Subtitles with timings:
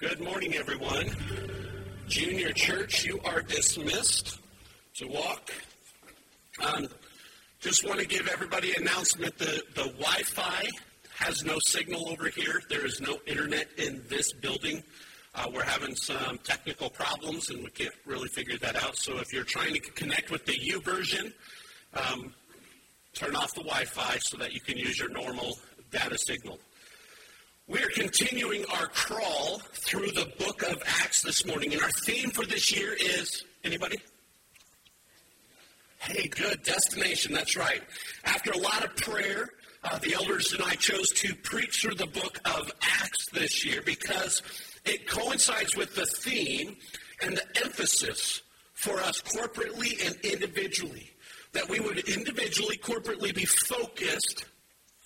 [0.00, 1.10] Good morning, everyone.
[2.06, 4.38] Junior Church, you are dismissed
[4.94, 5.50] to walk.
[6.64, 6.86] Um,
[7.58, 9.36] just want to give everybody an announcement.
[9.38, 10.68] The, the Wi Fi
[11.16, 12.62] has no signal over here.
[12.70, 14.84] There is no internet in this building.
[15.34, 18.96] Uh, we're having some technical problems and we can't really figure that out.
[18.96, 21.32] So if you're trying to connect with the YouVersion,
[21.94, 22.32] um,
[23.14, 25.58] turn off the Wi Fi so that you can use your normal
[25.90, 26.60] data signal.
[27.68, 32.46] We're continuing our crawl through the book of Acts this morning, and our theme for
[32.46, 33.98] this year is anybody?
[35.98, 37.34] Hey, good destination.
[37.34, 37.82] That's right.
[38.24, 39.50] After a lot of prayer,
[39.84, 43.82] uh, the elders and I chose to preach through the book of Acts this year
[43.84, 44.40] because
[44.86, 46.74] it coincides with the theme
[47.22, 48.40] and the emphasis
[48.72, 51.10] for us corporately and individually.
[51.52, 54.46] That we would individually, corporately be focused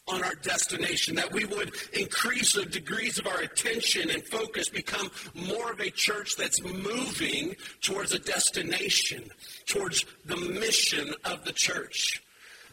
[0.08, 5.10] on our destination, that we would increase the degrees of our attention and focus, become
[5.34, 9.30] more of a church that's moving towards a destination,
[9.66, 12.22] towards the mission of the church.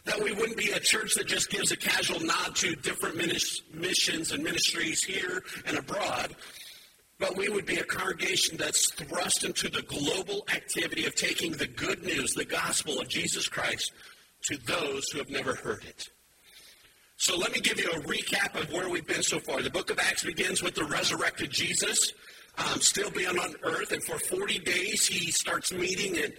[0.04, 4.32] That we wouldn't be a church that just gives a casual nod to different missions
[4.32, 6.34] and ministries here and abroad,
[7.18, 11.66] but we would be a congregation that's thrust into the global activity of taking the
[11.66, 13.92] good news, the gospel of Jesus Christ,
[14.44, 16.08] to those who have never heard it.
[17.20, 19.60] So let me give you a recap of where we've been so far.
[19.60, 22.14] The book of Acts begins with the resurrected Jesus
[22.56, 26.32] um, still being on earth, and for 40 days he starts meeting and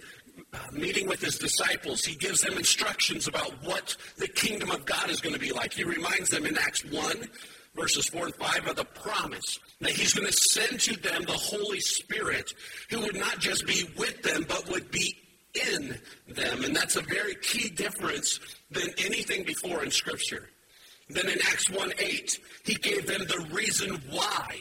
[0.52, 2.04] uh, meeting with his disciples.
[2.04, 5.72] He gives them instructions about what the kingdom of God is going to be like.
[5.72, 7.28] He reminds them in Acts 1,
[7.76, 11.32] verses 4 and 5, of the promise that he's going to send to them the
[11.32, 12.54] Holy Spirit,
[12.90, 15.16] who would not just be with them, but would be
[15.70, 16.64] in them.
[16.64, 18.40] And that's a very key difference
[18.72, 20.48] than anything before in Scripture.
[21.12, 24.60] Then in Acts 1 8, he gave them the reason why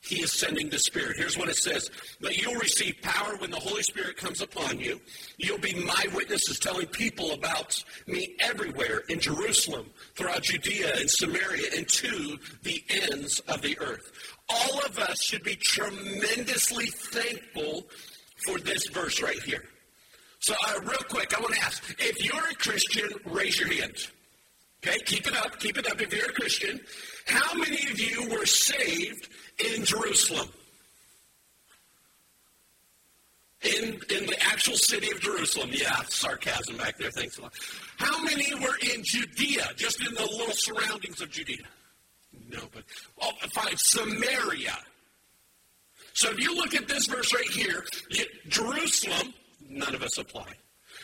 [0.00, 1.16] he is sending the Spirit.
[1.18, 5.00] Here's what it says But you'll receive power when the Holy Spirit comes upon you.
[5.36, 11.68] You'll be my witnesses, telling people about me everywhere in Jerusalem, throughout Judea and Samaria,
[11.76, 14.10] and to the ends of the earth.
[14.48, 17.86] All of us should be tremendously thankful
[18.46, 19.64] for this verse right here.
[20.40, 23.96] So, uh, real quick, I want to ask if you're a Christian, raise your hand.
[24.86, 26.80] Okay, keep it up, keep it up if you're a Christian.
[27.26, 29.28] How many of you were saved
[29.74, 30.48] in Jerusalem?
[33.62, 35.70] In, in the actual city of Jerusalem.
[35.72, 37.10] Yeah, sarcasm back there.
[37.10, 37.52] Thanks a lot.
[37.96, 41.64] How many were in Judea, just in the little surroundings of Judea?
[42.48, 42.84] No, but
[43.20, 43.76] oh, fine.
[43.76, 44.78] Samaria.
[46.12, 47.84] So if you look at this verse right here,
[48.48, 49.34] Jerusalem,
[49.68, 50.52] none of us apply.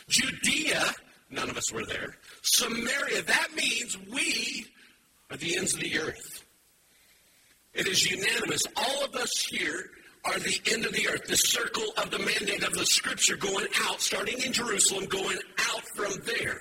[0.09, 0.93] Judea,
[1.31, 2.17] None of us were there.
[2.43, 4.67] Samaria, that means we
[5.31, 6.45] are the ends of the earth.
[7.73, 8.63] It is unanimous.
[8.77, 9.91] All of us here
[10.25, 13.67] are the end of the earth, the circle of the mandate of the scripture going
[13.83, 15.39] out, starting in Jerusalem, going
[15.71, 16.61] out from there.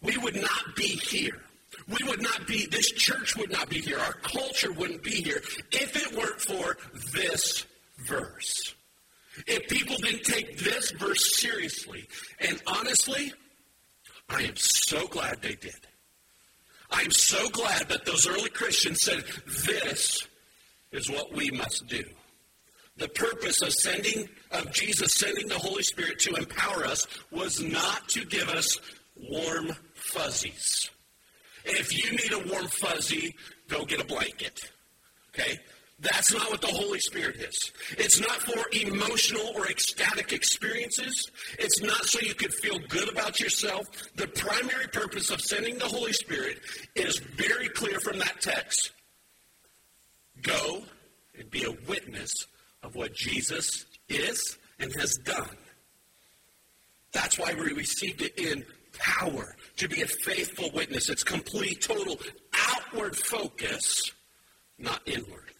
[0.00, 1.42] We would not be here.
[1.88, 3.98] We would not be, this church would not be here.
[3.98, 6.76] Our culture wouldn't be here if it weren't for
[7.12, 7.66] this
[8.06, 8.74] verse.
[9.46, 12.06] If people didn't take this verse seriously,
[12.40, 13.32] and honestly,
[14.28, 15.74] I am so glad they did.
[16.90, 19.24] I'm so glad that those early Christians said,
[19.66, 20.28] this
[20.92, 22.04] is what we must do.
[22.98, 28.08] The purpose of sending, of Jesus sending the Holy Spirit to empower us was not
[28.10, 28.78] to give us
[29.16, 30.90] warm fuzzies.
[31.64, 33.34] If you need a warm fuzzy,
[33.68, 34.60] go get a blanket.
[35.30, 35.58] Okay?
[36.00, 37.70] That's not what the Holy Spirit is.
[37.92, 41.30] It's not for emotional or ecstatic experiences.
[41.58, 43.86] It's not so you could feel good about yourself.
[44.16, 46.58] The primary purpose of sending the Holy Spirit
[46.96, 48.90] is very clear from that text.
[50.42, 50.82] Go
[51.38, 52.34] and be a witness
[52.82, 55.56] of what Jesus is and has done.
[57.12, 58.64] That's why we received it in
[58.98, 61.08] power to be a faithful witness.
[61.08, 62.18] It's complete, total,
[62.70, 64.10] outward focus,
[64.78, 65.51] not inward.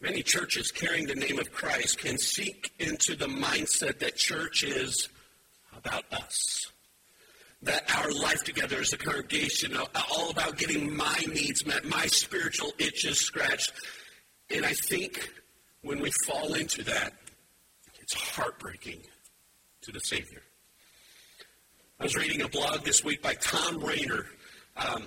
[0.00, 5.10] Many churches carrying the name of Christ can seek into the mindset that church is
[5.76, 6.72] about us.
[7.62, 9.76] That our life together as a congregation,
[10.10, 13.72] all about getting my needs met, my spiritual itches scratched.
[14.48, 15.30] And I think
[15.82, 17.12] when we fall into that,
[18.00, 19.02] it's heartbreaking
[19.82, 20.42] to the Savior.
[21.98, 24.24] I was reading a blog this week by Thom Rainer.
[24.76, 25.06] Um,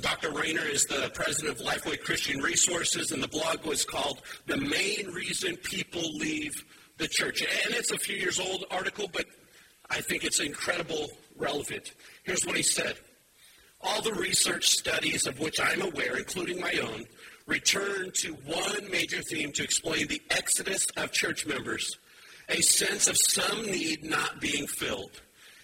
[0.00, 0.30] Dr.
[0.32, 5.12] Rainer is the president of Lifeway Christian Resources, and the blog was called The Main
[5.12, 6.64] Reason People Leave
[6.96, 7.42] the Church.
[7.42, 9.26] And it's a few years old article, but
[9.90, 11.94] I think it's incredible relevant.
[12.22, 12.96] Here's what he said.
[13.82, 17.04] All the research studies of which I'm aware, including my own,
[17.46, 21.98] return to one major theme to explain the exodus of church members,
[22.48, 25.20] a sense of some need not being filled.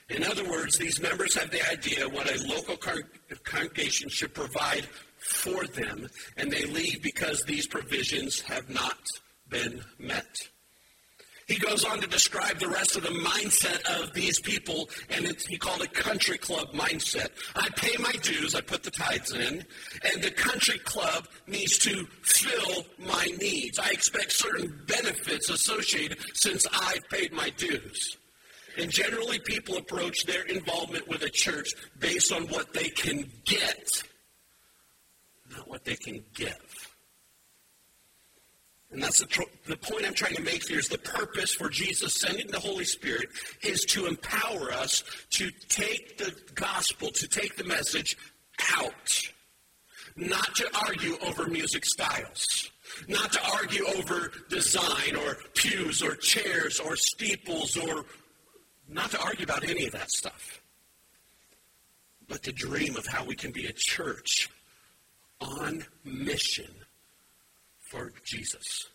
[0.08, 4.86] In other words, these members have the idea what a local congregation should provide
[5.18, 8.98] for them, and they leave because these provisions have not
[9.48, 10.36] been met.
[11.48, 15.56] He goes on to describe the rest of the mindset of these people, and he
[15.56, 17.28] called it country club mindset.
[17.54, 19.64] I pay my dues, I put the tithes in,
[20.12, 23.78] and the country club needs to fill my needs.
[23.78, 28.16] I expect certain benefits associated since I've paid my dues.
[28.78, 31.68] And generally, people approach their involvement with a church
[31.98, 34.02] based on what they can get,
[35.50, 36.92] not what they can give.
[38.90, 41.68] And that's the, tr- the point I'm trying to make here is the purpose for
[41.68, 43.28] Jesus sending the Holy Spirit
[43.62, 48.16] is to empower us to take the gospel, to take the message
[48.76, 49.20] out.
[50.16, 52.70] Not to argue over music styles.
[53.08, 58.04] Not to argue over design or pews or chairs or steeples or
[58.88, 60.60] not to argue about any of that stuff.
[62.28, 64.50] But to dream of how we can be a church
[65.40, 66.70] on mission
[67.80, 68.86] for Jesus.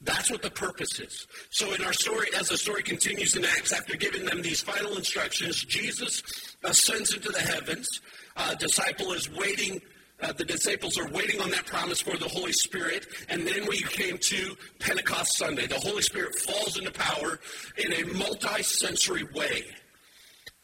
[0.00, 1.26] That's what the purpose is.
[1.50, 4.96] So, in our story, as the story continues in Acts, after giving them these final
[4.96, 6.22] instructions, Jesus
[6.64, 7.88] ascends into the heavens.
[8.36, 9.80] Uh, disciple is waiting.
[10.22, 13.06] Uh, the disciples are waiting on that promise for the Holy Spirit.
[13.28, 15.66] And then we came to Pentecost Sunday.
[15.66, 17.38] The Holy Spirit falls into power
[17.76, 19.64] in a multi sensory way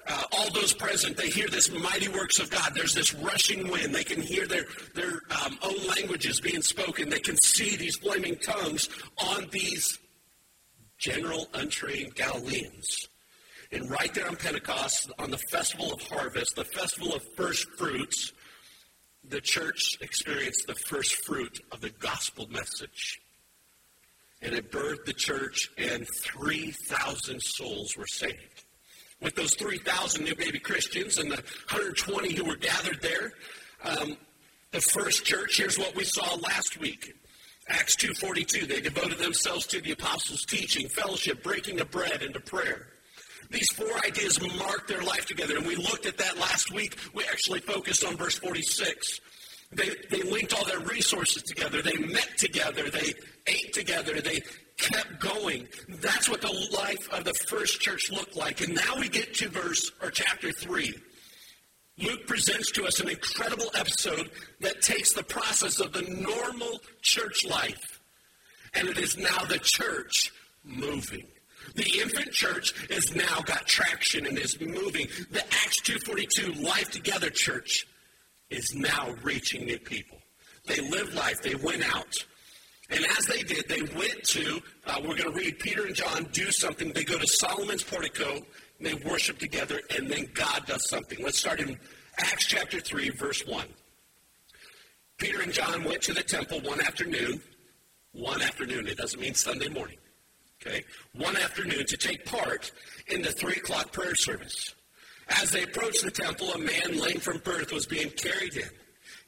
[0.08, 2.72] uh, all those present, they hear this mighty works of God.
[2.74, 3.94] There's this rushing wind.
[3.94, 7.08] They can hear their, their um, own languages being spoken.
[7.08, 8.88] They can see these flaming tongues
[9.18, 9.98] on these
[10.98, 13.08] general untrained Galileans.
[13.70, 18.32] And right there on Pentecost, on the festival of harvest, the festival of first fruits,
[19.28, 23.20] the church experienced the first fruit of the gospel message.
[24.40, 28.64] And it birthed the church, and 3,000 souls were saved
[29.22, 33.32] with those 3,000 new baby Christians and the 120 who were gathered there.
[33.84, 34.16] Um,
[34.72, 37.14] the first church, here's what we saw last week.
[37.68, 42.40] Acts 2.42, they devoted themselves to the apostles' teaching, fellowship, breaking of bread, and to
[42.40, 42.88] prayer.
[43.52, 46.96] These four ideas marked their life together, and we looked at that last week.
[47.14, 49.20] We actually focused on verse 46.
[49.72, 51.80] They, they linked all their resources together.
[51.80, 52.90] They met together.
[52.90, 53.14] They
[53.46, 54.20] ate together.
[54.20, 54.40] They
[54.76, 55.68] kept going.
[55.88, 58.60] That's what the life of the first church looked like.
[58.60, 60.94] And now we get to verse or chapter 3.
[61.98, 67.44] Luke presents to us an incredible episode that takes the process of the normal church
[67.44, 67.92] life
[68.74, 70.32] and it is now the church
[70.64, 71.26] moving.
[71.74, 75.08] The infant church has now got traction and is moving.
[75.30, 77.86] The Acts 2:42 Life Together church
[78.50, 80.18] is now reaching new people.
[80.66, 82.14] They lived life, they went out.
[82.90, 86.28] And as they did, they went to, uh, we're going to read Peter and John
[86.32, 86.92] do something.
[86.92, 88.44] They go to Solomon's portico, and
[88.80, 91.18] they worship together, and then God does something.
[91.22, 91.78] Let's start in
[92.18, 93.66] Acts chapter 3, verse 1.
[95.16, 97.40] Peter and John went to the temple one afternoon.
[98.12, 99.96] One afternoon, it doesn't mean Sunday morning.
[100.64, 100.84] Okay?
[101.14, 102.70] One afternoon to take part
[103.08, 104.74] in the 3 o'clock prayer service.
[105.28, 108.68] As they approached the temple, a man lame from birth was being carried in.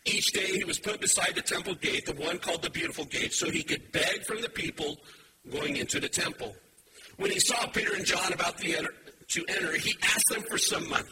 [0.06, 3.32] Each day he was put beside the temple gate, the one called the Beautiful Gate,
[3.32, 4.98] so he could beg from the people
[5.50, 6.55] going into the temple.
[7.17, 8.93] When he saw Peter and John about enter,
[9.29, 11.08] to enter, he asked them for some money.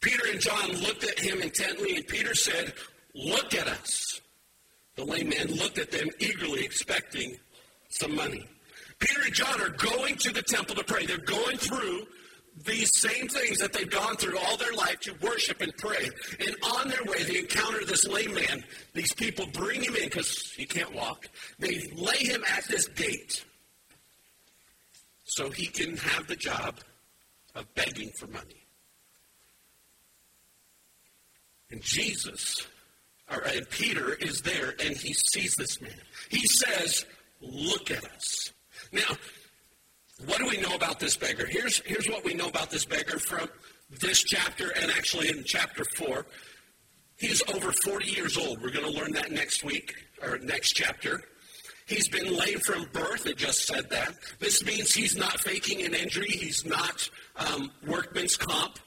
[0.00, 2.72] Peter and John looked at him intently, and Peter said,
[3.14, 4.20] Look at us.
[4.96, 7.36] The lame man looked at them eagerly, expecting
[7.90, 8.46] some money.
[8.98, 11.06] Peter and John are going to the temple to pray.
[11.06, 12.06] They're going through
[12.64, 16.08] these same things that they've gone through all their life to worship and pray.
[16.40, 18.64] And on their way, they encounter this lame man.
[18.94, 21.28] These people bring him in because he can't walk.
[21.58, 23.44] They lay him at this gate
[25.24, 26.80] so he can have the job
[27.54, 28.66] of begging for money.
[31.70, 32.66] And Jesus,
[33.30, 36.00] or, and Peter is there and he sees this man.
[36.30, 37.04] He says,
[37.40, 38.52] Look at us.
[38.92, 39.16] Now,
[40.26, 41.46] what do we know about this beggar?
[41.46, 43.48] Here's, here's what we know about this beggar from
[44.00, 46.26] this chapter and actually in chapter 4.
[47.16, 48.62] He's over 40 years old.
[48.62, 51.20] We're going to learn that next week or next chapter.
[51.86, 53.26] He's been lame from birth.
[53.26, 54.14] It just said that.
[54.38, 56.28] This means he's not faking an injury.
[56.28, 58.78] He's not um, workman's comp.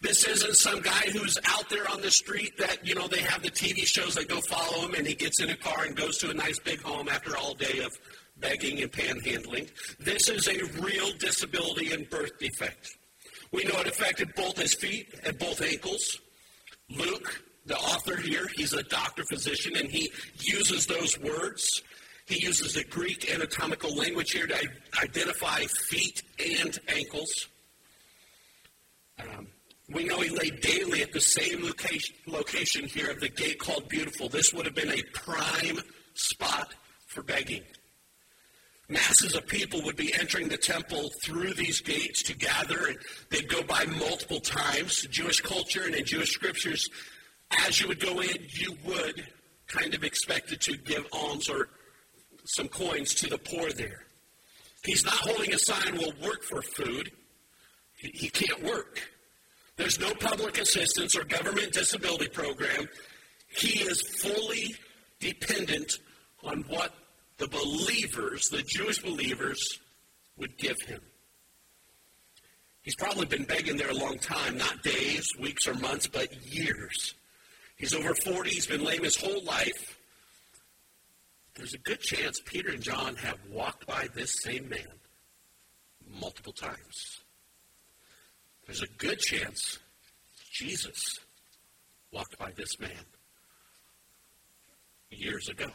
[0.00, 3.42] This isn't some guy who's out there on the street that, you know, they have
[3.42, 6.18] the TV shows that go follow him and he gets in a car and goes
[6.18, 7.96] to a nice big home after all day of
[8.42, 9.70] begging and panhandling.
[9.98, 12.98] This is a real disability and birth defect.
[13.52, 16.18] We know it affected both his feet and both ankles.
[16.90, 21.82] Luke the author here, he's a doctor physician, and he uses those words.
[22.26, 24.68] He uses the Greek anatomical language here to
[25.00, 27.48] identify feet and ankles.
[29.20, 29.46] Um,
[29.92, 33.88] we know he lay daily at the same location, location here of the gate called
[33.88, 34.28] Beautiful.
[34.28, 35.78] This would have been a prime
[36.14, 36.74] spot
[37.06, 37.62] for begging.
[38.88, 42.98] Masses of people would be entering the temple through these gates to gather, and
[43.30, 45.06] they'd go by multiple times.
[45.10, 46.88] Jewish culture and in Jewish scriptures,
[47.66, 49.26] as you would go in, you would
[49.66, 51.68] kind of expected to give alms or
[52.44, 54.04] some coins to the poor there.
[54.84, 57.12] He's not holding a sign, will work for food.
[57.96, 59.00] He, he can't work.
[59.76, 62.88] There's no public assistance or government disability program.
[63.48, 64.74] He is fully
[65.20, 65.98] dependent
[66.42, 66.92] on what
[67.42, 69.80] the believers, the Jewish believers,
[70.36, 71.00] would give him.
[72.82, 77.14] He's probably been begging there a long time, not days, weeks, or months, but years.
[77.76, 79.98] He's over 40, he's been lame his whole life.
[81.56, 84.86] There's a good chance Peter and John have walked by this same man
[86.20, 87.22] multiple times.
[88.66, 89.80] There's a good chance
[90.52, 91.18] Jesus
[92.12, 93.04] walked by this man
[95.10, 95.70] years ago.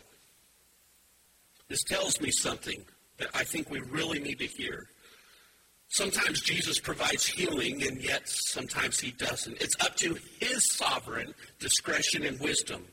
[1.69, 2.83] This tells me something
[3.17, 4.87] that I think we really need to hear.
[5.89, 9.61] Sometimes Jesus provides healing, and yet sometimes he doesn't.
[9.61, 12.85] It's up to his sovereign discretion and wisdom.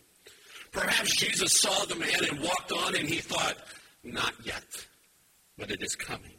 [0.70, 3.56] Perhaps Jesus saw the man and walked on, and he thought,
[4.02, 4.64] not yet,
[5.58, 6.32] but it is coming.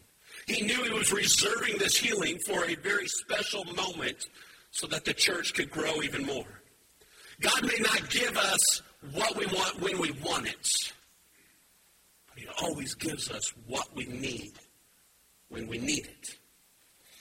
[0.45, 4.27] He knew he was reserving this healing for a very special moment
[4.71, 6.61] so that the church could grow even more.
[7.41, 8.81] God may not give us
[9.13, 10.67] what we want when we want it,
[12.35, 14.53] He always gives us what we need
[15.49, 16.37] when we need it.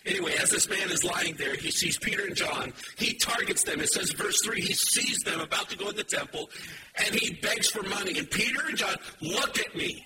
[0.06, 2.74] Anyway, as this man is lying there, he sees Peter and John.
[2.98, 3.80] He targets them.
[3.80, 6.50] It says, verse 3, he sees them about to go in the temple,
[6.96, 8.18] and he begs for money.
[8.18, 10.04] And Peter and John, look at me.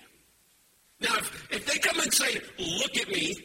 [1.01, 3.35] Now, if, if they come and say, look at me,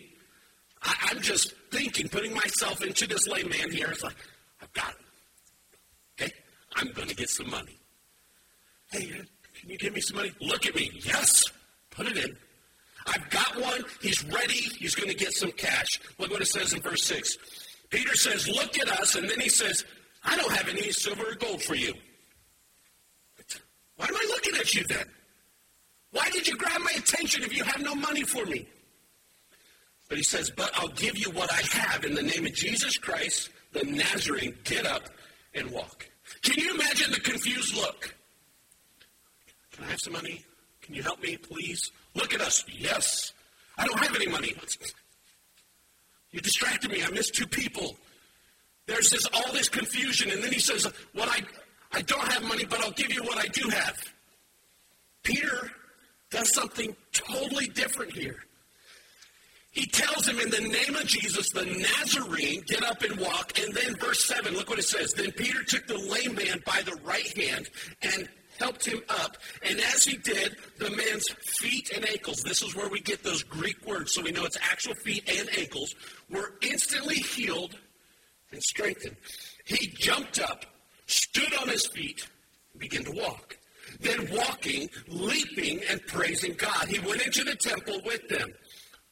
[0.83, 3.89] I, I'm just thinking, putting myself into this lame man here.
[3.91, 4.17] It's like,
[4.63, 6.23] I've got it.
[6.23, 6.33] Okay?
[6.77, 7.79] I'm going to get some money.
[8.93, 10.33] Hey, can you give me some money?
[10.41, 10.91] Look at me.
[11.05, 11.43] Yes.
[11.95, 12.37] Put it in.
[13.07, 13.85] I've got one.
[14.01, 14.69] He's ready.
[14.79, 16.01] He's going to get some cash.
[16.19, 17.37] Look what it says in verse 6.
[17.91, 19.15] Peter says, Look at us.
[19.15, 19.85] And then he says,
[20.25, 21.95] I don't have any silver or gold for you.
[23.97, 25.07] Why am I looking at you then?
[26.11, 28.67] Why did you grab my attention if you have no money for me?
[30.09, 32.99] But he says, But I'll give you what I have in the name of Jesus
[32.99, 34.57] Christ, the Nazarene.
[34.65, 35.03] Get up
[35.55, 36.09] and walk.
[36.43, 38.15] Can you imagine the confused look?
[39.73, 40.45] Can I have some money?
[40.85, 41.91] Can you help me, please?
[42.15, 42.65] Look at us.
[42.69, 43.33] Yes.
[43.79, 44.55] I don't have any money.
[46.31, 47.03] You distracted me.
[47.03, 47.97] I missed two people.
[48.87, 51.41] There's this all this confusion, and then he says, What I
[51.93, 53.97] I don't have money, but I'll give you what I do have.
[55.23, 55.71] Peter
[56.31, 58.45] does something totally different here.
[59.71, 63.59] He tells him in the name of Jesus, the Nazarene, get up and walk.
[63.59, 65.13] And then verse 7, look what it says.
[65.13, 67.69] Then Peter took the lame man by the right hand
[68.03, 69.37] and helped him up.
[69.63, 73.43] And as he did, the man's feet and ankles, this is where we get those
[73.43, 75.95] Greek words, so we know it's actual feet and ankles,
[76.31, 77.77] were instantly healed
[78.53, 79.17] and strengthened.
[79.65, 80.65] He jumped up,
[81.07, 82.27] stood on his feet,
[82.79, 83.59] began to walk.
[84.01, 86.89] Then walking, leaping, and praising God.
[86.89, 88.53] He went into the temple with them.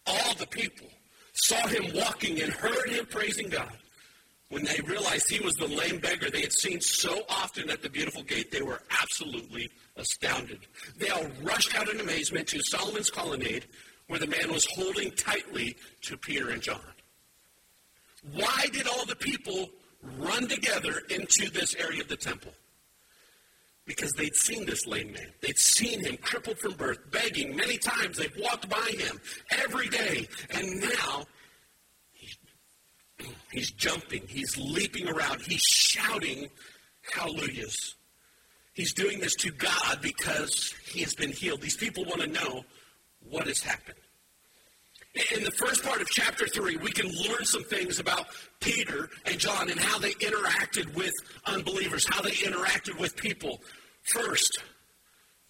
[0.06, 0.88] All the people
[1.34, 3.76] saw him walking and heard him praising God.
[4.52, 7.88] When they realized he was the lame beggar they had seen so often at the
[7.88, 10.66] beautiful gate, they were absolutely astounded.
[10.98, 13.64] They all rushed out in amazement to Solomon's colonnade,
[14.08, 16.82] where the man was holding tightly to Peter and John.
[18.34, 19.70] Why did all the people
[20.18, 22.52] run together into this area of the temple?
[23.84, 25.26] because they'd seen this lame man.
[25.40, 28.16] They'd seen him crippled from birth, begging many times.
[28.16, 30.28] They've walked by him every day.
[30.50, 31.24] And now
[33.52, 36.48] he's jumping, he's leaping around, he's shouting
[37.14, 37.94] hallelujahs.
[38.74, 41.60] He's doing this to God because he has been healed.
[41.60, 42.64] These people want to know
[43.28, 43.98] what has happened.
[45.36, 48.28] In the first part of chapter 3, we can learn some things about
[48.60, 51.12] Peter and John and how they interacted with
[51.44, 53.60] unbelievers, how they interacted with people.
[54.14, 54.62] First,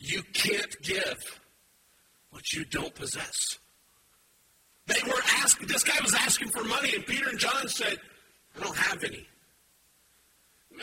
[0.01, 1.41] you can't give
[2.31, 3.59] what you don't possess.
[4.87, 7.99] They were asking, this guy was asking for money, and Peter and John said,
[8.57, 9.27] I don't have any.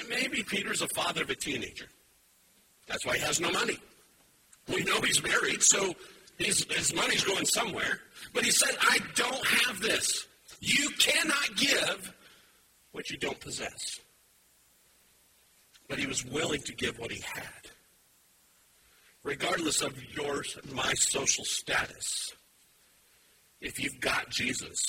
[0.10, 1.88] Maybe Peter's a father of a teenager.
[2.88, 3.78] That's why he has no money.
[4.74, 5.94] We know he's married, so
[6.38, 8.00] his, his money's going somewhere.
[8.34, 10.28] But he said, I don't have this.
[10.62, 12.14] You cannot give
[12.92, 14.00] what you don't possess.
[15.90, 17.44] but he was willing to give what he had.
[19.24, 22.32] Regardless of yours and my social status,
[23.62, 24.82] if you've got Jesus,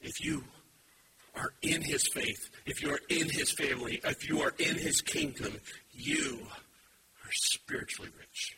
[0.00, 0.44] if you
[1.34, 5.00] are in his faith, if you are in his family, if you are in his
[5.00, 5.54] kingdom,
[5.92, 6.40] you
[7.24, 8.56] are spiritually rich.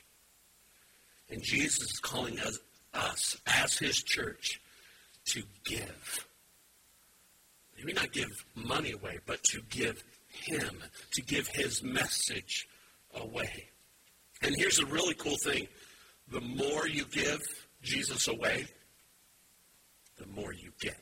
[1.30, 2.58] And Jesus is calling us,
[2.94, 4.60] us as his church
[5.26, 6.26] to give.
[7.76, 12.68] Maybe not give money away, but to give him, to give his message
[13.14, 13.70] away.
[14.42, 15.66] And here's a really cool thing
[16.28, 17.40] the more you give
[17.82, 18.66] Jesus away,
[20.18, 20.96] the more you get.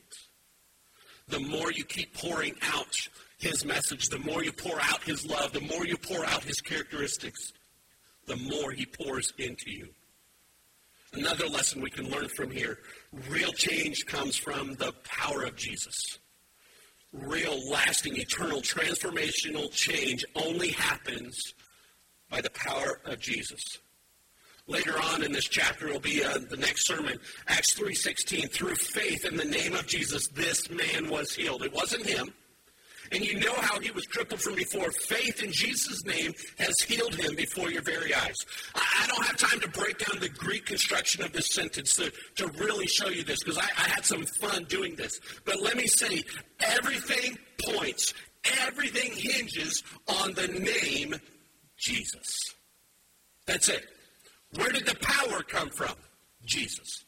[1.27, 2.95] The more you keep pouring out
[3.37, 6.61] his message, the more you pour out his love, the more you pour out his
[6.61, 7.51] characteristics,
[8.27, 9.89] the more he pours into you.
[11.13, 12.79] Another lesson we can learn from here
[13.29, 16.19] real change comes from the power of Jesus.
[17.13, 21.53] Real, lasting, eternal, transformational change only happens
[22.29, 23.63] by the power of Jesus.
[24.67, 28.51] Later on in this chapter will be uh, the next sermon, Acts 3.16.
[28.51, 31.63] Through faith in the name of Jesus, this man was healed.
[31.63, 32.33] It wasn't him.
[33.11, 34.91] And you know how he was crippled from before.
[34.91, 38.35] Faith in Jesus' name has healed him before your very eyes.
[38.73, 42.47] I don't have time to break down the Greek construction of this sentence to, to
[42.59, 45.19] really show you this because I, I had some fun doing this.
[45.45, 46.23] But let me say,
[46.59, 48.15] everything points,
[48.63, 51.15] everything hinges on the name
[51.77, 52.55] Jesus.
[53.45, 53.85] That's it.
[54.55, 55.95] Where did the power come from?
[56.45, 57.05] Jesus.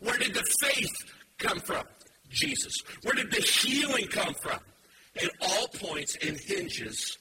[0.00, 0.92] Where did the faith
[1.38, 1.84] come from?
[2.28, 2.74] Jesus.
[3.02, 4.58] Where did the healing come from?
[5.14, 7.18] It all points and hinges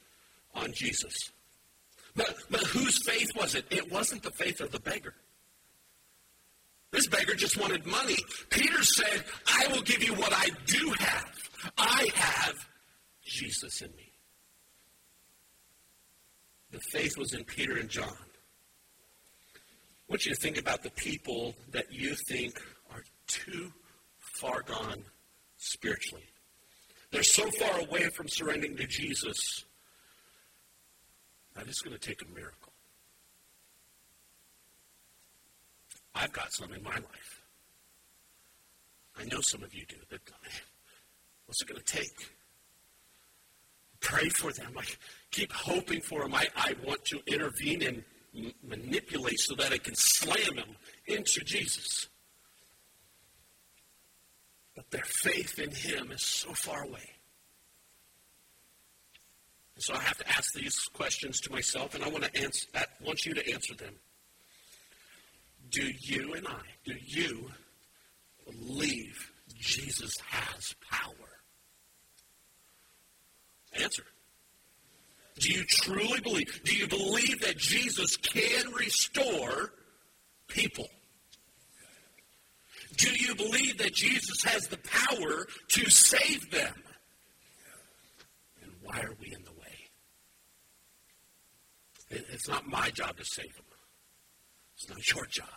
[0.56, 1.14] on Jesus.
[2.16, 3.66] But, but whose faith was it?
[3.70, 5.14] It wasn't the faith of the beggar.
[6.92, 8.18] This beggar just wanted money.
[8.50, 11.32] Peter said, I will give you what I do have.
[11.78, 12.56] I have
[13.24, 14.12] Jesus in me.
[16.72, 18.16] The faith was in Peter and John.
[20.12, 23.72] I want you to think about the people that you think are too
[24.18, 25.06] far gone
[25.56, 26.26] spiritually.
[27.12, 29.64] They're so far away from surrendering to Jesus
[31.56, 32.74] that it's going to take a miracle.
[36.14, 37.42] I've got some in my life.
[39.18, 39.96] I know some of you do.
[40.10, 40.20] That,
[41.46, 42.34] what's it going to take?
[44.02, 44.74] Pray for them.
[44.78, 44.84] I
[45.32, 46.36] keep hoping for them.
[46.36, 48.04] I, I want to intervene and
[48.64, 50.76] manipulate so that it can slam them
[51.08, 52.08] into Jesus.
[54.76, 57.10] But their faith in Him is so far away.
[59.76, 62.68] And so I have to ask these questions to myself, and I want to answer.
[62.76, 63.96] I want you to answer them.
[65.70, 67.50] Do you and I, do you
[68.46, 71.14] believe Jesus has power?
[73.74, 74.04] Answer.
[75.42, 76.62] Do you truly believe?
[76.64, 79.74] Do you believe that Jesus can restore
[80.48, 80.88] people?
[82.98, 86.76] Do you believe that Jesus has the power to save them?
[88.62, 89.90] And why are we in the way?
[92.12, 93.66] It's not my job to save them.
[94.76, 95.48] It's not your job.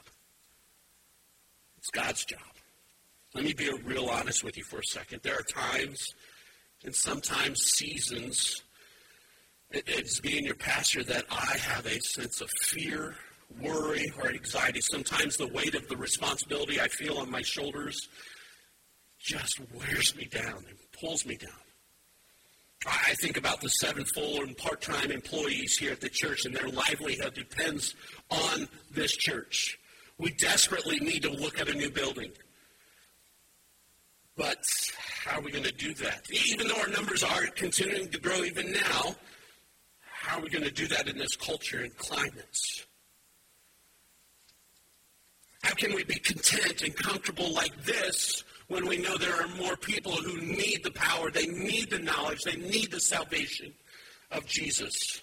[1.76, 2.40] It's God's job.
[3.34, 5.20] Let me be real honest with you for a second.
[5.22, 6.14] There are times
[6.84, 8.63] and sometimes seasons
[9.86, 13.14] it's being your pastor that I have a sense of fear
[13.60, 14.80] worry or anxiety.
[14.80, 18.08] Sometimes the weight of the responsibility I feel on my shoulders
[19.18, 21.50] just wears me down and pulls me down.
[22.86, 26.54] I think about the seven full and part time employees here at the church, and
[26.54, 27.94] their livelihood depends
[28.30, 29.78] on this church.
[30.18, 32.30] We desperately need to look at a new building.
[34.36, 34.62] But
[35.24, 36.26] how are we going to do that?
[36.48, 39.14] Even though our numbers are continuing to grow even now,
[40.24, 42.86] how are we going to do that in this culture and climates?
[45.62, 49.76] How can we be content and comfortable like this when we know there are more
[49.76, 53.74] people who need the power, they need the knowledge, they need the salvation
[54.30, 55.20] of Jesus?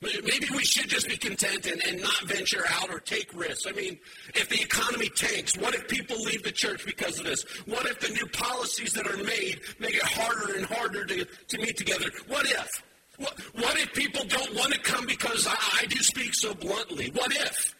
[0.00, 3.66] Maybe we should just be content and, and not venture out or take risks.
[3.68, 3.96] I mean,
[4.34, 7.44] if the economy tanks, what if people leave the church because of this?
[7.66, 11.58] What if the new policies that are made make it harder and harder to, to
[11.58, 12.06] meet together?
[12.26, 12.82] What if?
[13.18, 17.10] What, what if people don't want to come because I, I do speak so bluntly?
[17.14, 17.74] What if?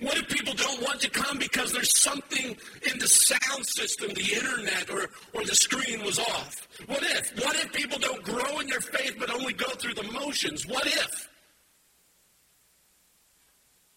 [0.00, 2.56] What if people don't want to come because there's something
[2.90, 6.68] in the sound system, the internet, or, or the screen was off?
[6.86, 7.44] What if?
[7.44, 10.66] What if people don't grow in their faith but only go through the motions?
[10.66, 11.28] What if?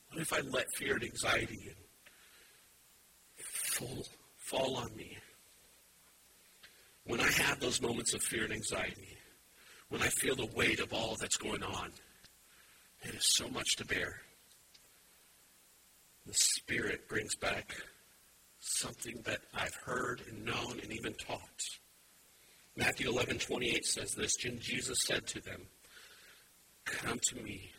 [0.10, 1.74] What if I let fear and anxiety
[3.38, 4.06] fall,
[4.38, 5.18] fall on me?
[7.06, 9.13] When I have those moments of fear and anxiety,
[9.94, 11.92] when I feel the weight of all that's going on.
[13.04, 14.22] It is so much to bear.
[16.26, 17.76] The Spirit brings back
[18.60, 21.40] something that I've heard and known and even taught.
[22.76, 25.62] Matthew 11, 28 says this, Jesus said to them,
[26.86, 27.70] Come to me,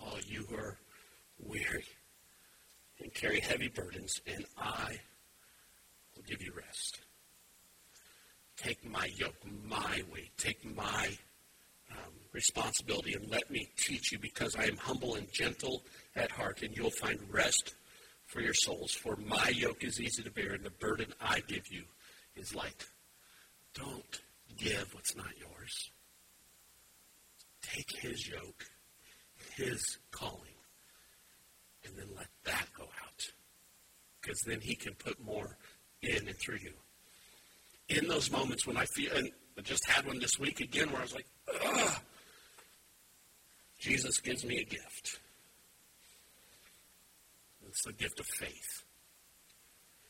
[0.00, 0.78] all you who are
[1.40, 1.84] weary
[3.00, 5.00] and carry heavy burdens, and I
[6.14, 7.00] will give you rest.
[8.56, 9.34] Take my yoke,
[9.64, 11.18] my weight, take my
[11.90, 15.82] um, responsibility, and let me teach you, because I am humble and gentle
[16.16, 17.74] at heart, and you'll find rest
[18.26, 18.92] for your souls.
[18.92, 21.84] For my yoke is easy to bear, and the burden I give you
[22.36, 22.86] is light.
[23.74, 24.20] Don't
[24.56, 25.90] give what's not yours.
[27.62, 28.64] Take his yoke,
[29.56, 30.56] his calling,
[31.84, 33.32] and then let that go out.
[34.20, 35.56] Because then he can put more
[36.02, 36.72] in and through you.
[37.88, 41.00] In those moments when I feel, and I just had one this week again where
[41.00, 41.26] I was like,
[41.62, 42.00] ugh,
[43.78, 45.20] Jesus gives me a gift.
[47.68, 48.84] It's the gift of faith.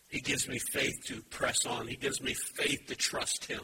[0.09, 1.89] He gives me faith to press on.
[1.89, 3.63] He gives me faith to trust Him.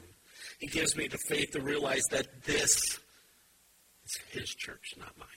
[0.58, 2.98] He gives me the faith to realize that this
[4.04, 5.28] is His church, not mine.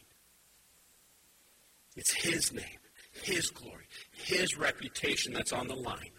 [1.95, 2.79] It's His name,
[3.21, 6.17] His glory, His reputation that's on the line,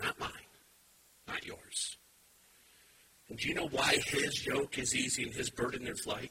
[0.00, 0.30] not mine,
[1.28, 1.98] not yours.
[3.28, 6.30] And do you know why His yoke is easy and His burden is light?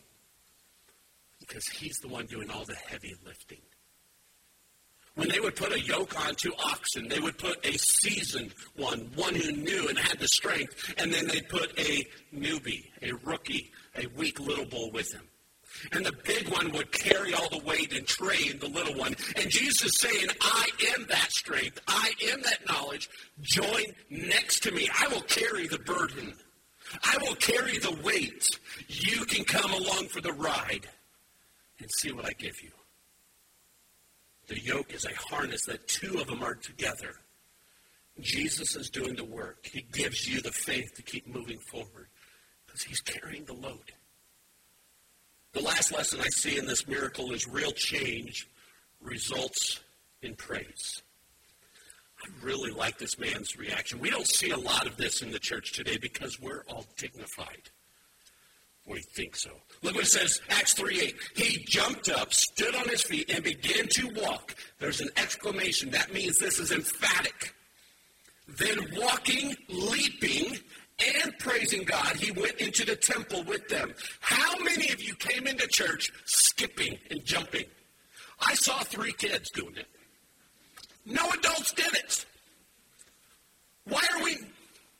[1.39, 3.61] Because He's the one doing all the heavy lifting.
[5.15, 9.33] When they would put a yoke onto oxen, they would put a seasoned one, one
[9.33, 12.05] who knew and had the strength, and then they'd put a
[12.35, 15.21] newbie, a rookie, a weak little bull with him.
[15.93, 19.15] And the big one would carry all the weight and train the little one.
[19.35, 21.81] And Jesus saying, I am that strength.
[21.87, 23.09] I am that knowledge.
[23.41, 24.89] Join next to me.
[25.01, 26.33] I will carry the burden.
[27.03, 28.47] I will carry the weight.
[28.87, 30.87] You can come along for the ride
[31.79, 32.71] and see what I give you.
[34.47, 37.15] The yoke is a harness that two of them are together.
[38.19, 39.65] Jesus is doing the work.
[39.65, 42.07] He gives you the faith to keep moving forward
[42.65, 43.91] because he's carrying the load.
[45.53, 48.47] The last lesson I see in this miracle is real change
[49.01, 49.79] results
[50.21, 51.01] in praise.
[52.25, 53.99] I really like this man's reaction.
[53.99, 57.69] We don't see a lot of this in the church today because we're all dignified.
[58.87, 59.49] We think so.
[59.81, 61.15] Look what it says, Acts 3 8.
[61.35, 64.55] He jumped up, stood on his feet, and began to walk.
[64.79, 65.89] There's an exclamation.
[65.91, 67.53] That means this is emphatic.
[68.47, 70.59] Then walking, leaping,
[71.23, 73.93] and praising God, he went into the temple with them.
[74.19, 77.65] How many of you came into church skipping and jumping?
[78.39, 79.87] I saw three kids doing it.
[81.05, 82.25] No adults did it.
[83.85, 84.37] Why are we?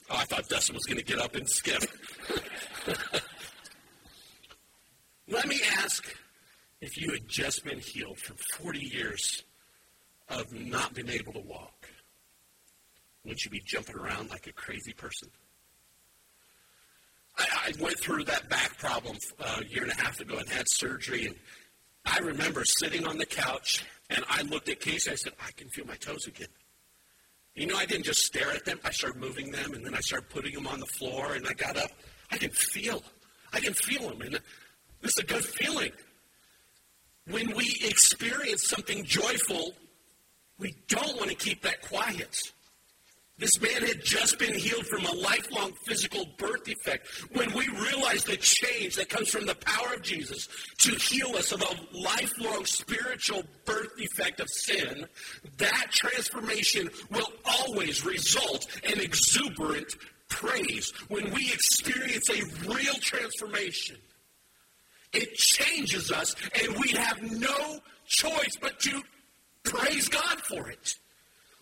[0.10, 1.84] Oh, I thought Dustin was going to get up and skip.
[5.28, 6.16] Let me ask
[6.82, 9.44] if you had just been healed from 40 years
[10.30, 11.90] of not being able to walk,
[13.24, 15.30] wouldn't you be jumping around like a crazy person?
[17.38, 20.48] I, I went through that back problem uh, a year and a half ago and
[20.48, 21.36] had surgery, and
[22.06, 25.12] I remember sitting on the couch and I looked at Casey.
[25.12, 26.48] I said, I can feel my toes again.
[27.56, 28.80] You know, I didn't just stare at them.
[28.84, 31.54] I started moving them, and then I started putting them on the floor, and I
[31.54, 31.92] got up.
[32.32, 33.02] I can feel.
[33.54, 34.22] I can feel them.
[34.22, 34.40] And
[35.02, 35.92] it's a good feeling.
[37.30, 39.74] When we experience something joyful,
[40.60, 42.38] we don't want to keep that quiet.
[43.38, 47.08] This man had just been healed from a lifelong physical birth defect.
[47.34, 51.52] When we realize the change that comes from the power of Jesus to heal us
[51.52, 55.06] of a lifelong spiritual birth defect of sin,
[55.58, 59.94] that transformation will always result in exuberant
[60.30, 60.94] praise.
[61.10, 63.98] When we experience a real transformation,
[65.12, 69.02] it changes us, and we have no choice but to
[69.64, 70.96] praise God for it.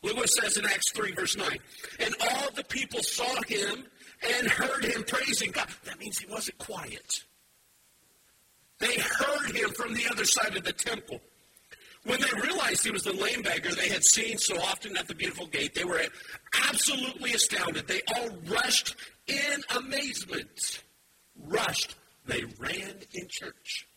[0.04, 1.58] Look what it says in Acts 3, verse 9.
[2.00, 3.86] And all the people saw him
[4.38, 5.68] and heard him praising God.
[5.86, 7.24] That means he wasn't quiet.
[8.80, 11.22] They heard him from the other side of the temple.
[12.06, 15.16] When they realized he was the lame beggar they had seen so often at the
[15.16, 16.02] beautiful gate, they were
[16.70, 17.88] absolutely astounded.
[17.88, 18.96] They all rushed
[19.28, 20.84] in amazement.
[21.38, 23.88] Rushed they ran in church.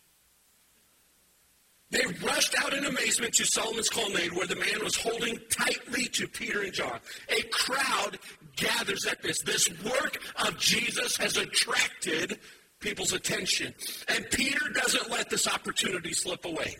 [1.90, 6.26] They rushed out in amazement to Solomon's colonnade where the man was holding tightly to
[6.26, 6.98] Peter and John.
[7.28, 8.18] A crowd
[8.56, 9.40] gathers at this.
[9.42, 12.40] This work of Jesus has attracted
[12.80, 13.72] people's attention.
[14.08, 16.76] And Peter doesn't let this opportunity slip away.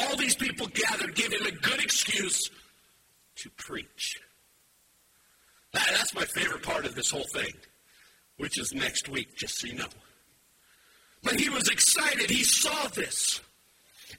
[0.00, 2.50] All these people gathered give him a good excuse
[3.36, 4.18] to preach.
[5.72, 7.52] That, that's my favorite part of this whole thing,
[8.38, 9.88] which is next week, just so you know.
[11.22, 12.30] But he was excited.
[12.30, 13.40] He saw this.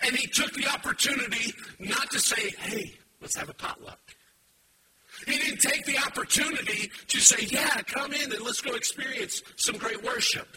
[0.02, 4.00] And he took the opportunity not to say, hey, let's have a potluck.
[5.26, 9.78] He didn't take the opportunity to say, yeah, come in and let's go experience some
[9.78, 10.48] great worship.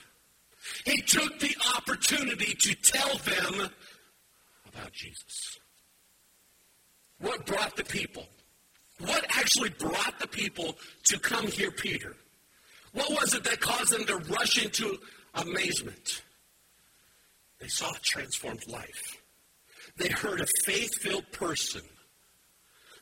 [0.85, 3.71] He took the opportunity to tell them
[4.69, 5.59] about Jesus.
[7.19, 8.27] What brought the people?
[8.99, 12.15] What actually brought the people to come hear Peter?
[12.93, 14.99] What was it that caused them to rush into
[15.35, 16.23] amazement?
[17.61, 19.20] They saw a transformed life.
[20.01, 21.83] They heard a faith filled person.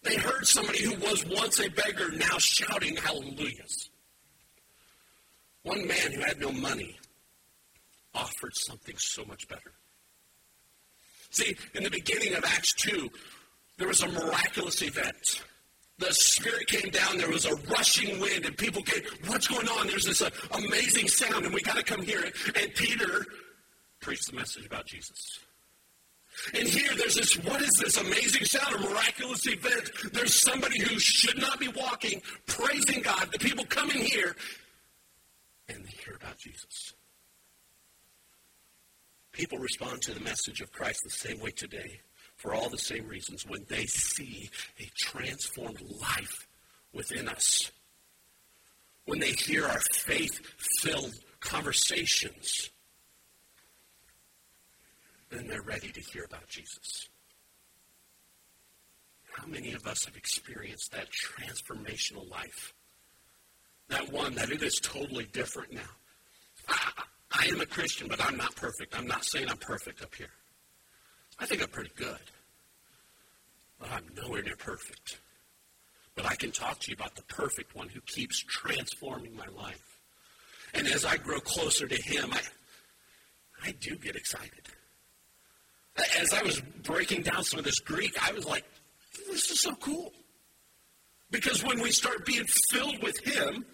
[0.02, 3.90] They heard somebody who was once a beggar now shouting hallelujahs.
[5.62, 6.98] One man who had no money
[8.14, 9.72] offered something so much better.
[11.30, 13.08] See, in the beginning of Acts 2,
[13.76, 15.42] there was a miraculous event.
[15.98, 19.87] The Spirit came down, there was a rushing wind, and people came, What's going on?
[19.87, 22.34] There's this uh, amazing sound, and we got to come hear it.
[22.61, 23.24] And Peter
[24.00, 25.40] preached the message about Jesus.
[26.55, 29.90] And here there's this, what is this amazing sound, a miraculous event?
[30.12, 33.29] There's somebody who should not be walking, praising God.
[33.33, 34.37] The people come in here,
[35.68, 36.94] and they hear about Jesus.
[39.33, 42.01] People respond to the message of Christ the same way today
[42.37, 46.48] for all the same reasons when they see a transformed life
[46.92, 47.70] within us.
[49.05, 50.40] When they hear our faith
[50.81, 52.70] filled conversations,
[55.30, 57.08] then they're ready to hear about Jesus.
[59.36, 62.74] How many of us have experienced that transformational life?
[63.88, 65.90] That one that it is totally different now.
[66.68, 68.98] I, I am a Christian, but I'm not perfect.
[68.98, 70.30] I'm not saying I'm perfect up here.
[71.38, 72.18] I think I'm pretty good.
[73.78, 75.20] But I'm nowhere near perfect.
[76.16, 79.98] But I can talk to you about the perfect one who keeps transforming my life.
[80.74, 82.40] And as I grow closer to him, I,
[83.62, 84.68] I do get excited.
[86.18, 88.64] As I was breaking down some of this Greek, I was like,
[89.30, 90.12] this is so cool.
[91.30, 93.64] Because when we start being filled with him,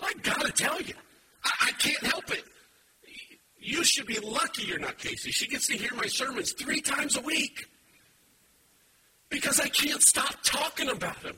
[0.00, 0.94] I gotta tell you,
[1.44, 2.44] I, I can't help it.
[3.58, 5.30] You should be lucky you're not Casey.
[5.30, 7.66] She gets to hear my sermons three times a week
[9.28, 11.36] because I can't stop talking about him.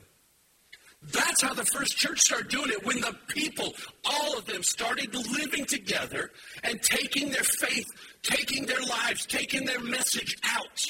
[1.01, 2.85] That's how the first church started doing it.
[2.85, 3.73] When the people,
[4.05, 6.31] all of them, started living together
[6.63, 7.87] and taking their faith,
[8.21, 10.85] taking their lives, taking their message out.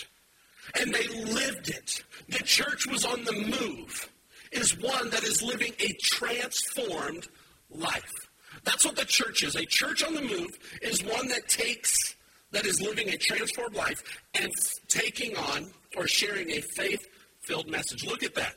[0.79, 2.03] And they lived it.
[2.27, 4.09] The church was on the move,
[4.51, 7.27] is one that is living a transformed
[7.69, 8.11] life.
[8.63, 9.55] That's what the church is.
[9.55, 12.15] A church on the move is one that takes,
[12.51, 14.51] that is living a transformed life and
[14.89, 17.07] taking on or sharing a faith
[17.41, 18.05] filled message.
[18.05, 18.55] Look at that.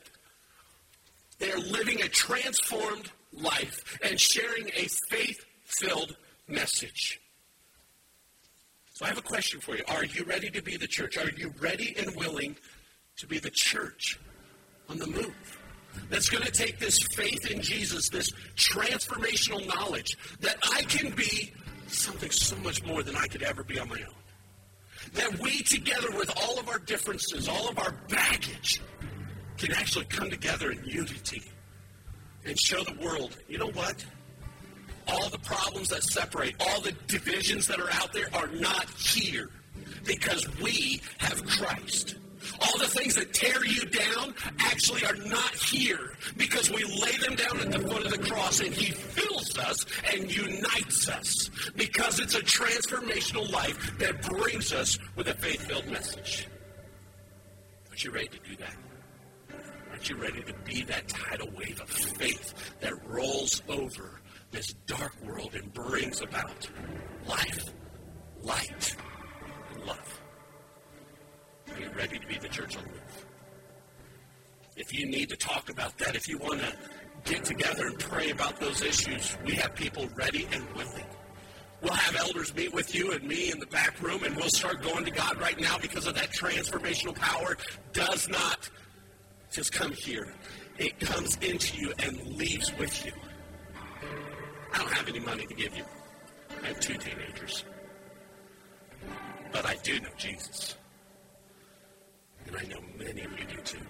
[1.39, 6.15] They're living a transformed life and sharing a faith filled
[6.47, 7.19] message.
[8.93, 9.83] So I have a question for you.
[9.89, 11.17] Are you ready to be the church?
[11.17, 12.55] Are you ready and willing
[13.17, 14.19] to be the church
[14.89, 15.55] on the move?
[16.09, 21.53] that's going to take this faith in Jesus, this transformational knowledge that I can be
[21.87, 24.13] something so much more than I could ever be on my own.
[25.13, 28.81] That we, together with all of our differences, all of our baggage,
[29.57, 31.43] can actually come together in unity
[32.45, 34.05] and show the world, you know what?
[35.07, 39.49] All the problems that separate, all the divisions that are out there are not here
[40.03, 42.15] because we have Christ.
[42.61, 47.35] All the things that tear you down actually are not here because we lay them
[47.35, 52.19] down at the foot of the cross and He fills us and unites us because
[52.19, 56.47] it's a transformational life that brings us with a faith filled message.
[57.89, 58.75] Aren't you ready to do that?
[60.07, 65.55] You ready to be that tidal wave of faith that rolls over this dark world
[65.55, 66.69] and brings about
[67.27, 67.73] life,
[68.43, 68.95] light,
[69.73, 70.21] and love?
[71.73, 73.25] Are you ready to be the church on the move?
[74.75, 76.73] If you need to talk about that, if you want to
[77.23, 81.05] get together and pray about those issues, we have people ready and willing.
[81.81, 84.83] We'll have elders meet with you and me in the back room, and we'll start
[84.83, 87.57] going to God right now because of that transformational power
[87.91, 88.69] does not
[89.55, 90.27] just come here.
[90.77, 93.13] It comes into you and leaves with you.
[94.73, 95.85] I don't have any money to give you.
[96.61, 97.63] I have two teenagers.
[99.53, 100.75] But I do know Jesus.
[102.45, 103.85] And I know many of you do too.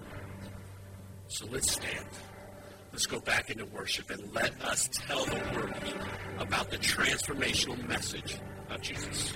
[1.30, 2.06] So let's stand.
[2.92, 5.74] Let's go back into worship and let us tell the world
[6.38, 8.38] about the transformational message
[8.70, 9.36] of Jesus.